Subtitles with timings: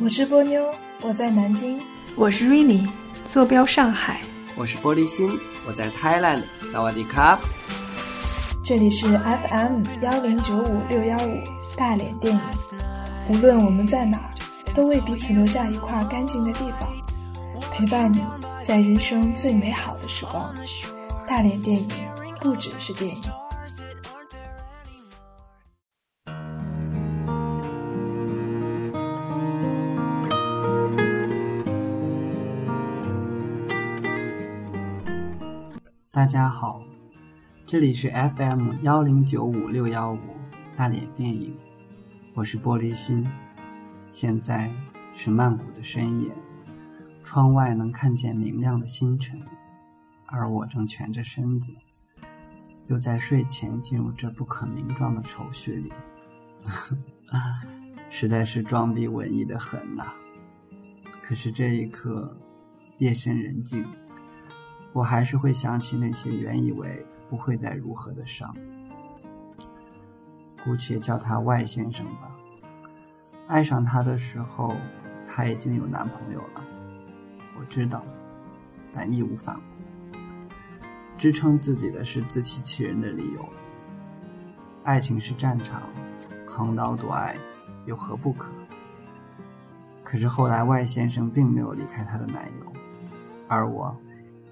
[0.00, 0.72] 我是波妞，
[1.02, 1.78] 我在南京。
[2.16, 2.88] 我是 Rainy，
[3.24, 4.20] 坐标上海。
[4.56, 5.30] 我是玻璃心，
[5.66, 6.42] 我在 Thailand。
[6.72, 7.38] 萨瓦迪卡。
[8.64, 11.38] 这里是 FM 幺零九五六幺五
[11.76, 12.40] 大连电影。
[13.28, 14.34] 无论我们在哪儿，
[14.74, 16.88] 都为彼此留下一块干净的地方，
[17.70, 18.20] 陪伴你
[18.64, 20.54] 在人生最美好的时光。
[21.28, 21.88] 大连电影
[22.40, 23.22] 不只是电影。
[36.14, 36.84] 大家好，
[37.64, 40.18] 这里是 FM 幺零九五六幺五
[40.76, 41.56] 大连电影，
[42.34, 43.26] 我是玻璃心。
[44.10, 44.70] 现在
[45.14, 46.30] 是曼谷的深夜，
[47.22, 49.40] 窗外能看见明亮的星辰，
[50.26, 51.72] 而我正蜷着身子，
[52.88, 55.90] 又在睡前进入这不可名状的愁绪里，
[58.10, 60.12] 实在是装逼文艺的很呐。
[61.22, 62.36] 可是这一刻，
[62.98, 63.86] 夜深人静。
[64.92, 68.54] 我还是会想起那些原以为不会再如何的伤，
[70.62, 72.30] 姑且叫他外先生吧。
[73.48, 74.76] 爱上他的时候，
[75.26, 76.62] 他已经有男朋友了，
[77.58, 78.04] 我知道，
[78.92, 79.62] 但义无反顾。
[81.16, 83.48] 支撑自己的是自欺欺人的理由。
[84.84, 85.82] 爱情是战场，
[86.46, 87.36] 横刀夺爱
[87.86, 88.52] 有何不可？
[90.04, 92.72] 可是后来，外先生并没有离开他的男友，
[93.48, 93.96] 而我。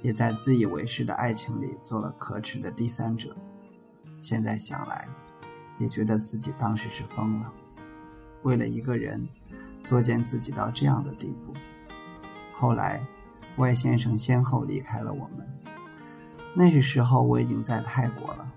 [0.03, 3.37] 也在自以为是的爱情里做了可耻的第三者，
[4.19, 5.07] 现在想来，
[5.79, 7.53] 也觉得自己当时是疯了。
[8.43, 9.29] 为了一个人，
[9.85, 11.53] 作践自己到这样的地步。
[12.55, 13.01] 后来，
[13.57, 15.47] 外先生先后离开了我们。
[16.55, 18.51] 那个时候我已经在泰国了。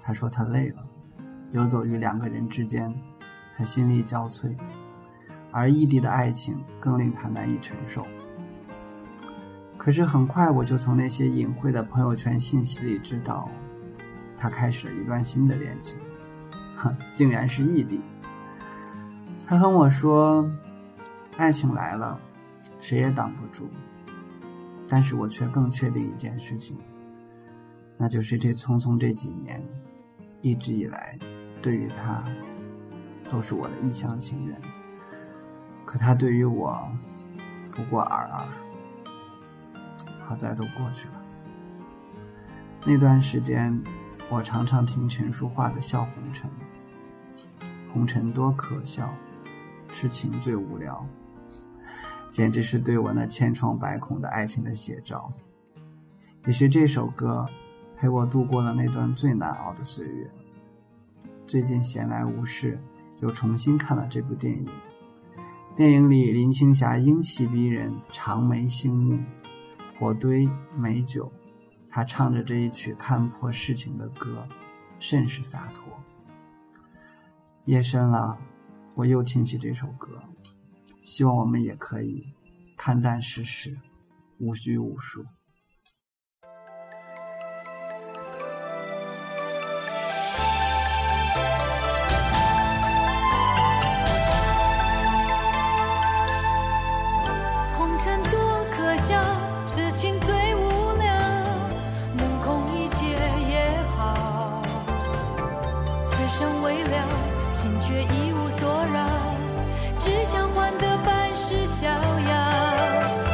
[0.00, 0.86] 他说他累了，
[1.52, 2.94] 游走于两个人之间，
[3.56, 4.56] 他心力交瘁，
[5.50, 8.06] 而异地的爱情更令他难以承受。
[9.88, 13.48] 可是很快，我就从那些隐晦的朋友圈信息里知道，
[14.36, 15.98] 他开始了一段新的恋情，
[16.76, 17.98] 哼，竟然是异地。
[19.46, 20.46] 他跟我说，
[21.38, 22.20] 爱情来了，
[22.78, 23.66] 谁也挡不住。
[24.90, 26.76] 但是我却更确定一件事情，
[27.96, 29.64] 那就是这匆匆这几年，
[30.42, 31.18] 一直以来，
[31.62, 32.22] 对于他，
[33.26, 34.54] 都是我的一厢情愿。
[35.86, 36.78] 可他对于我，
[37.72, 38.44] 不过尔尔。
[40.28, 41.14] 好在都过去了。
[42.84, 43.82] 那段时间，
[44.30, 46.50] 我常常听陈淑桦的《笑红尘》，
[47.90, 49.10] 红尘多可笑，
[49.90, 51.02] 痴情最无聊，
[52.30, 55.32] 简直是对我那千疮百孔的爱情的写照。
[56.44, 57.46] 也是这首歌，
[57.96, 60.30] 陪我度过了那段最难熬的岁月。
[61.46, 62.78] 最近闲来无事，
[63.20, 64.68] 又重新看了这部电影。
[65.74, 69.18] 电影里林青霞英气逼人，长眉星目。
[69.98, 71.32] 火堆美酒，
[71.88, 74.46] 他唱着这一曲看破世情的歌，
[75.00, 75.92] 甚是洒脱。
[77.64, 78.38] 夜深了，
[78.94, 80.22] 我又听起这首歌，
[81.02, 82.32] 希望我们也可以
[82.76, 83.76] 看淡世事，
[84.38, 85.26] 无拘无束。
[106.38, 107.08] 生未了，
[107.52, 109.04] 心却一无所扰，
[109.98, 113.27] 只想换得半世逍遥。